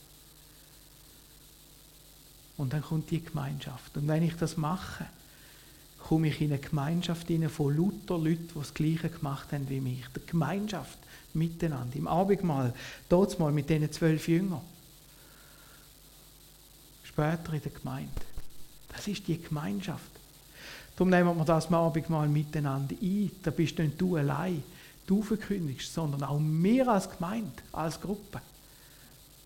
[2.58, 3.98] Und dann kommt die Gemeinschaft.
[3.98, 5.06] Und wenn ich das mache,
[6.08, 10.06] komme ich in eine Gemeinschaft von lauter Leuten, die das Gleiche gemacht haben wie mich.
[10.16, 11.00] Die Gemeinschaft
[11.34, 11.96] miteinander.
[11.96, 12.74] Im Abendmahl,
[13.10, 14.62] dort mal mit diesen zwölf Jüngern.
[17.04, 18.22] Später in der Gemeinde.
[18.90, 20.12] Das ist die Gemeinschaft.
[20.96, 23.32] Darum nehmen wir das Abendmahl miteinander ein.
[23.44, 24.64] Da bist nicht du allein,
[25.06, 28.42] du verkündigst, sondern auch wir als Gemeinde, als Gruppe.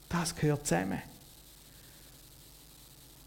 [0.07, 1.01] Das gehört zusammen.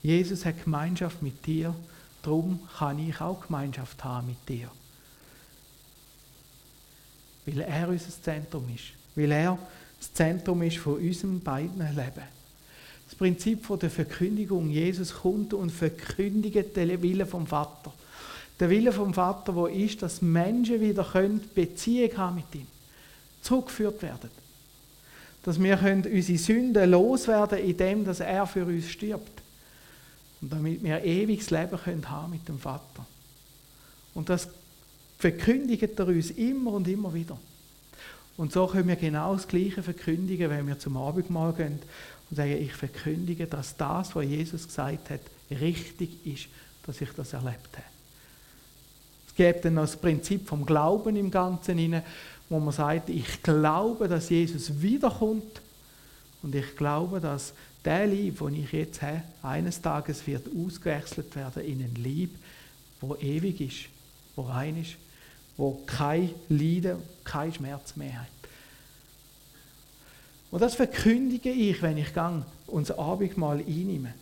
[0.03, 1.75] Jesus hat Gemeinschaft mit dir
[2.23, 4.71] Darum kann ich auch Gemeinschaft haben mit dir.
[7.45, 8.85] Weil er unser Zentrum ist.
[9.17, 9.59] Weil er
[9.99, 12.23] das Zentrum ist von unserem beiden Leben.
[13.07, 14.71] Das Prinzip der Verkündigung.
[14.71, 17.93] Jesus kommt und verkündigt den Willen vom Vater.
[18.61, 22.67] Der Wille vom Vater, wo ist, dass Menschen wieder können Beziehung haben mit ihm,
[23.41, 24.31] zurückgeführt werden.
[25.43, 29.43] Dass wir können unsere Sünden loswerden, indem dass er für uns stirbt.
[30.41, 33.07] Und damit wir ewiges Leben können haben mit dem Vater.
[34.15, 34.49] Und das
[35.19, 37.39] verkündigt er uns immer und immer wieder.
[38.37, 41.79] Und so können wir genau das Gleiche verkündigen, wenn wir zum Abendmahl gehen
[42.31, 46.47] und sagen, ich verkündige, dass das, was Jesus gesagt hat, richtig ist,
[46.87, 47.92] dass ich das erlebt habe.
[49.33, 52.05] Es gibt dann noch das Prinzip vom Glauben im Ganzen inne,
[52.51, 55.63] wo man sagt, ich glaube, dass Jesus wiederkommt
[56.43, 61.65] und ich glaube, dass der Lieb, den ich jetzt habe, eines Tages wird ausgewechselt werden
[61.65, 62.37] in einen Lieb,
[63.01, 63.89] wo ewig ist,
[64.37, 64.97] wo rein ist,
[65.57, 68.29] wo kein Leiden, kein Schmerz mehr hat.
[70.51, 74.13] Und das verkündige ich, wenn ich gang unser Abendmahl einnehme.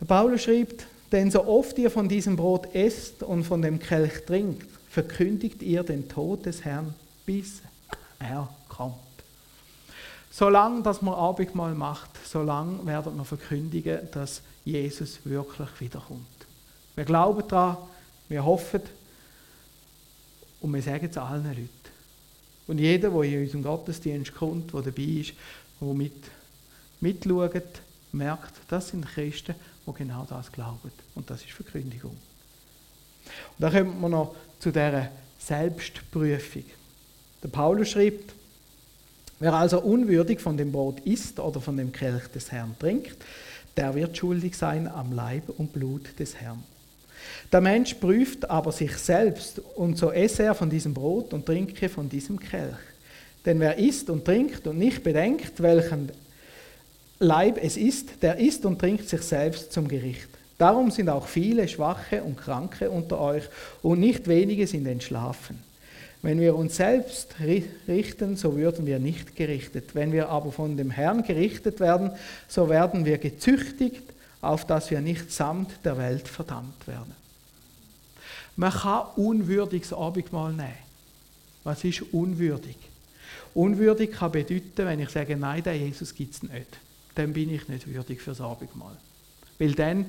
[0.00, 4.24] Der Paulus schreibt, denn so oft ihr von diesem Brot esst und von dem Kelch
[4.26, 6.94] trinkt, verkündigt ihr den Tod des Herrn,
[7.24, 7.62] bis
[8.18, 8.94] er kommt.
[10.30, 16.26] Solange dass man Abendmahl macht, solange werden wir verkündigen, dass Jesus wirklich wiederkommt.
[16.94, 17.78] Wir glauben daran,
[18.28, 18.82] wir hoffen
[20.60, 21.68] und wir sagen es allen Leuten.
[22.66, 25.32] Und jeder, der in unserem Gottesdienst kommt, der dabei ist,
[25.80, 26.12] der mit,
[27.00, 27.80] mitschaut,
[28.12, 29.54] merkt, das sind Christen,
[29.86, 30.90] die genau das glauben.
[31.14, 32.10] Und das ist Verkündigung.
[32.10, 36.64] Und dann kommen wir noch zu dieser Selbstprüfung.
[37.42, 38.32] Der Paulus schreibt,
[39.38, 43.16] wer also unwürdig von dem Brot isst oder von dem Kelch des Herrn trinkt,
[43.76, 46.64] der wird schuldig sein am Leib und Blut des Herrn.
[47.52, 51.88] Der Mensch prüft aber sich selbst, und so esse er von diesem Brot und trinke
[51.88, 52.76] von diesem Kelch.
[53.44, 56.10] Denn wer isst und trinkt und nicht bedenkt, welchen
[57.20, 60.28] Leib es ist, der isst und trinkt sich selbst zum Gericht.
[60.56, 63.44] Darum sind auch viele Schwache und Kranke unter euch,
[63.82, 65.62] und nicht wenige sind entschlafen.
[66.22, 67.34] Wenn wir uns selbst
[67.86, 69.94] richten, so würden wir nicht gerichtet.
[69.94, 72.10] Wenn wir aber von dem Herrn gerichtet werden,
[72.48, 74.02] so werden wir gezüchtigt,
[74.40, 77.14] auf dass wir nicht samt der Welt verdammt werden.
[78.56, 80.72] Man kann unwürdiges Abendmahl nehmen.
[81.62, 82.76] Was ist unwürdig?
[83.54, 86.78] Unwürdig kann bedeuten, wenn ich sage, nein, der Jesus gibt es nicht
[87.18, 88.96] dann bin ich nicht würdig fürs Abendmahl.
[89.58, 90.06] Weil dann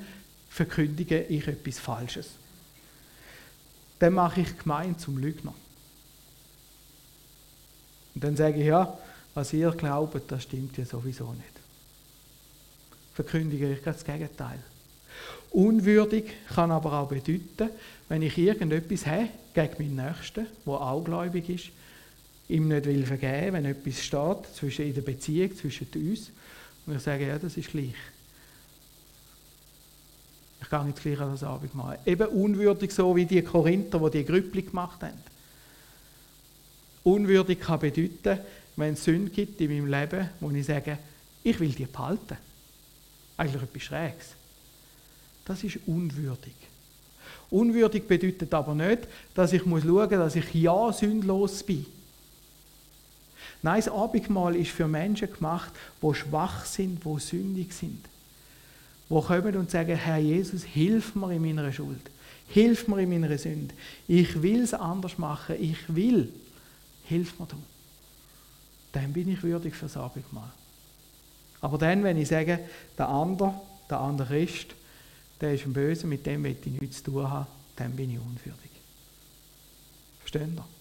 [0.50, 2.30] verkündige ich etwas Falsches.
[3.98, 5.54] Dann mache ich gemein zum Lügner.
[8.14, 8.98] Und dann sage ich, ja,
[9.34, 11.46] was ihr glaubt, das stimmt ja sowieso nicht.
[13.14, 14.60] Verkündige ich das Gegenteil.
[15.52, 17.70] Unwürdig kann aber auch bedeuten,
[18.08, 21.70] wenn ich irgendetwas habe gegen meinen Nächsten, der auch gläubig ist,
[22.50, 26.32] ihm nicht will vergeben, wenn etwas steht zwischen in der Beziehung zwischen uns,
[26.90, 27.94] und ich sage, ja, das ist gleich.
[30.60, 32.00] Ich gehe nicht gleich an das Abendmahl.
[32.04, 35.18] Eben unwürdig, so wie die Korinther, die die Grüppli gemacht haben.
[37.04, 38.40] Unwürdig kann bedeuten,
[38.76, 40.98] wenn es Sünde gibt in meinem Leben, wo ich sage,
[41.44, 42.38] ich will die behalten.
[43.38, 44.28] Eigentlich etwas Schräges.
[45.46, 46.56] Das ist unwürdig.
[47.52, 51.86] Unwürdig bedeutet aber nicht, dass ich schauen muss, dass ich ja sündlos bin.
[53.62, 58.06] Nein, das Abendmahl ist für Menschen gemacht, die schwach sind, die sündig sind.
[59.10, 62.10] Die kommen und sagen, Herr Jesus, hilf mir in meiner Schuld.
[62.48, 63.74] Hilf mir in meiner Sünde.
[64.08, 65.56] Ich will es anders machen.
[65.60, 66.32] Ich will.
[67.06, 67.58] Hilf mir du.
[68.92, 70.52] Dann bin ich würdig für das Abendmahl.
[71.62, 72.60] Aber dann, wenn ich sage,
[72.98, 73.54] der andere,
[73.90, 74.74] der andere Christ,
[75.42, 78.20] der ist ein Böse, mit dem will ich nichts zu tun haben, dann bin ich
[78.20, 78.72] unwürdig.
[80.20, 80.79] Verstehen Sie?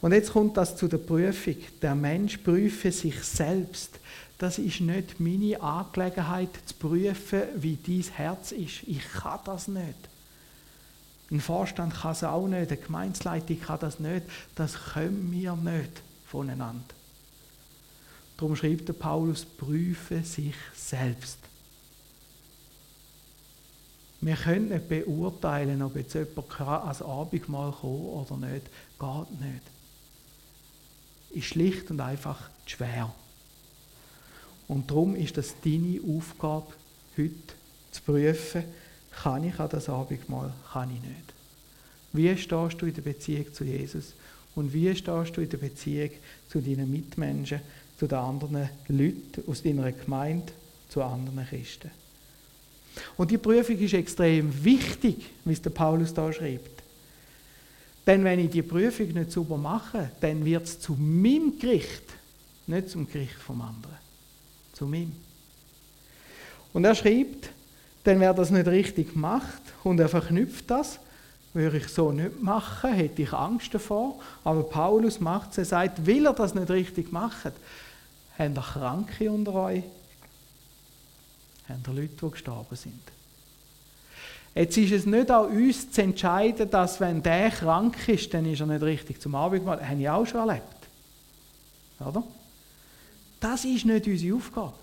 [0.00, 1.56] Und jetzt kommt das zu der Prüfung.
[1.80, 3.98] Der Mensch prüfe sich selbst.
[4.38, 8.82] Das ist nicht meine Angelegenheit zu prüfen, wie dein Herz ist.
[8.86, 10.08] Ich kann das nicht.
[11.30, 14.26] Ein Vorstand kann es auch nicht, eine Gemeinsleitung kann das nicht.
[14.54, 16.84] Das können wir nicht voneinander.
[18.36, 21.38] Darum schreibt der Paulus, prüfe sich selbst.
[24.20, 28.66] Wir können nicht beurteilen, ob jetzt jemand als Abendmahl kommen oder nicht.
[28.98, 29.73] Geht nicht
[31.34, 33.12] ist schlicht und einfach schwer.
[34.68, 36.72] Und darum ist das deine Aufgabe,
[37.16, 37.32] heute
[37.90, 38.64] zu prüfen,
[39.10, 41.34] kann ich an das Abendmahl, kann ich nicht.
[42.12, 44.14] Wie stehst du in der Beziehung zu Jesus?
[44.54, 46.10] Und wie stehst du in der Beziehung
[46.48, 47.60] zu deinen Mitmenschen,
[47.98, 50.52] zu den anderen Leuten aus deiner Gemeinde,
[50.88, 51.90] zu anderen Christen?
[53.16, 56.73] Und die Prüfung ist extrem wichtig, wie es der Paulus da schreibt.
[58.06, 62.02] Denn wenn ich die Prüfung nicht sauber mache, dann wird es zu meinem Gericht,
[62.66, 63.96] nicht zum Gericht vom anderen.
[64.72, 65.12] Zu meinem.
[66.72, 67.50] Und er schreibt,
[68.04, 70.98] denn wer das nicht richtig macht und er verknüpft das,
[71.54, 74.20] würde ich so nicht machen, hätte ich Angst davor.
[74.42, 77.52] Aber Paulus macht es, er sagt, will er das nicht richtig machen,
[78.36, 79.84] haben ihr Kranke unter euch,
[81.68, 83.00] haben ihr Leute, die gestorben sind.
[84.54, 88.60] Jetzt ist es nicht an uns zu entscheiden, dass wenn der krank ist, dann ist
[88.60, 89.78] er nicht richtig zum Abendmahl.
[89.78, 90.64] Das habe ich auch schon erlebt.
[91.98, 92.22] Oder?
[93.40, 94.74] Das ist nicht unsere Aufgabe.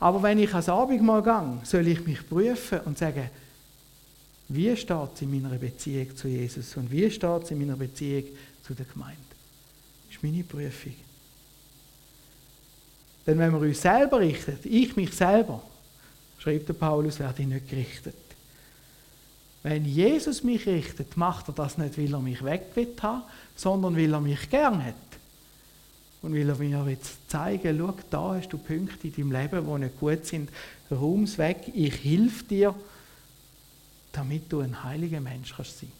[0.00, 3.28] Aber wenn ich ans Abendmahl gehe, soll ich mich prüfen und sagen,
[4.48, 8.24] wie steht es in meiner Beziehung zu Jesus und wie steht es in meiner Beziehung
[8.62, 9.18] zu der Gemeinde?
[10.06, 10.94] Das ist meine Prüfung.
[13.26, 15.62] Denn wenn wir uns selber richten, ich mich selber,
[16.38, 18.27] schreibt der Paulus, werde ich nicht gerichtet.
[19.62, 22.94] Wenn Jesus mich richtet, macht er das nicht, weil er mich weg will
[23.56, 24.94] sondern weil er mich gern hat.
[26.22, 26.98] Und weil er mir will
[27.28, 30.50] zeigen schau, da hast du Punkte in deinem Leben, die nicht gut sind.
[30.90, 32.74] Raums weg, ich hilf dir,
[34.12, 35.92] damit du ein heiliger Mensch kannst sein.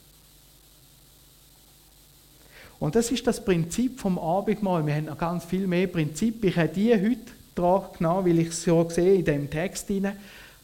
[2.81, 4.87] Und das ist das Prinzip vom Abendmahl.
[4.87, 6.53] Wir haben noch ganz viel mehr Prinzipien.
[6.53, 10.17] Ich habe die heute dran genommen, weil ich es so sehe in dem Text hinein.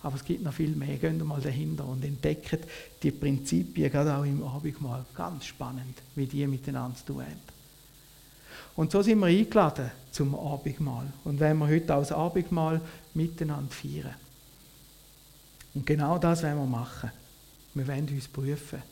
[0.05, 0.99] Aber es gibt noch viel mehr.
[0.99, 2.59] Gehen mal dahinter und entdecken
[3.03, 5.03] die Prinzipien, gerade auch im Abendmahl.
[5.15, 7.41] Ganz spannend, wie die miteinander zu tun haben.
[8.77, 11.07] Und so sind wir eingeladen zum Abendmahl.
[11.25, 12.83] Und wenn wir heute als Abendmahl
[13.15, 14.15] miteinander feiern.
[15.73, 17.11] Und genau das werden wir machen.
[17.73, 18.83] Wir werden uns prüfen,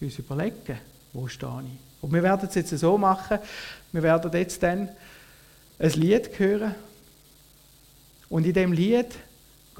[0.00, 0.78] uns überlegen,
[1.12, 2.02] wo stehe ich.
[2.02, 3.38] Und wir werden es jetzt so machen,
[3.92, 4.88] wir werden jetzt dann
[5.78, 6.74] ein Lied hören.
[8.28, 9.06] Und in dem Lied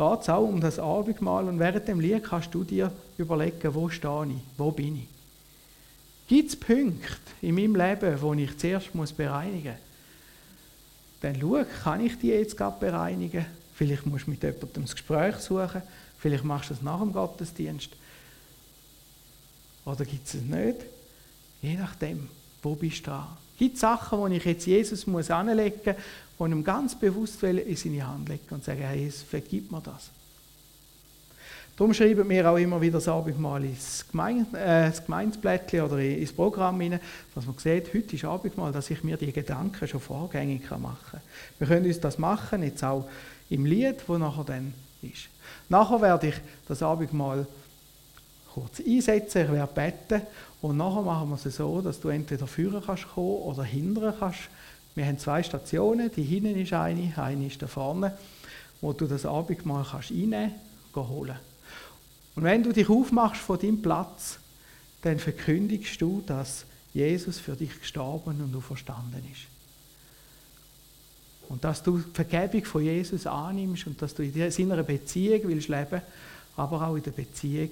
[0.00, 1.46] geht es auch um das Abendmahl.
[1.46, 5.08] Und während dem Lied kannst du dir überlegen, wo stehe ich, wo bin ich.
[6.26, 11.20] Gibt es Punkte in meinem Leben, wo ich zuerst muss bereinigen muss?
[11.20, 13.44] Dann schau, kann ich die jetzt gerade bereinigen?
[13.74, 15.82] Vielleicht musst du mit jemandem das Gespräch suchen.
[16.18, 17.90] Vielleicht machst du es nach dem Gottesdienst.
[19.84, 20.76] Oder gibt es es nicht?
[21.60, 22.26] Je nachdem,
[22.62, 23.26] wo bist du dran?
[23.58, 25.94] Gibt es Sachen, wo ich jetzt Jesus muss anlegen muss,
[26.40, 30.10] die ihm ganz bewusst in seine Hand legen und sagen, hey, Jesus, vergib mir das.
[31.76, 37.00] Darum schreiben wir auch immer wieder das Abendmahl ins Gemeinde, äh, oder ins Programm hinein,
[37.34, 41.20] dass man sieht, heute ist Abendmahl, dass ich mir die Gedanken schon vorgängig machen kann.
[41.58, 43.08] Wir können uns das machen, jetzt auch
[43.48, 45.28] im Lied, wo nachher dann ist.
[45.70, 46.34] Nachher werde ich
[46.68, 47.46] das Abendmahl
[48.52, 50.22] kurz einsetzen, ich werde beten
[50.60, 54.50] und nachher machen wir es so, dass du entweder führen kannst oder hindern kannst.
[54.94, 58.16] Wir haben zwei Stationen, die hinten ist eine, eine ist da vorne,
[58.80, 60.54] wo du das Abendmahl kannst reinnehmen
[60.92, 61.36] kannst, holen.
[62.34, 64.38] Und wenn du dich aufmachst von deinem Platz,
[65.02, 69.42] dann verkündigst du, dass Jesus für dich gestorben und auferstanden ist.
[71.48, 75.68] Und dass du die Vergebung von Jesus annimmst und dass du in seiner Beziehung willst
[75.68, 76.02] leben,
[76.56, 77.70] aber auch in der Beziehung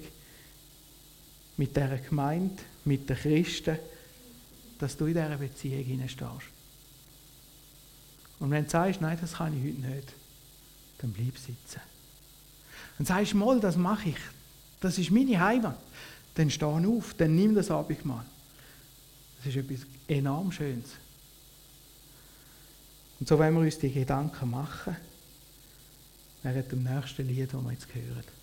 [1.57, 3.77] mit der Gemeinde, mit den Christen,
[4.79, 6.58] dass du in dieser Beziehung hineinstehst.
[8.39, 10.13] Und wenn du sagst, nein, das kann ich heute nicht,
[10.99, 11.81] dann bleib sitzen.
[12.97, 14.17] Und sagst, mal, das mache ich,
[14.79, 15.77] das ist meine Heimat,
[16.35, 18.25] dann steh auf, dann nimm das Abendmahl.
[19.37, 20.91] Das ist etwas enorm Schönes.
[23.19, 24.95] Und so wollen wir uns die Gedanken machen,
[26.43, 28.38] während dem nächsten Lied, das wir jetzt hören.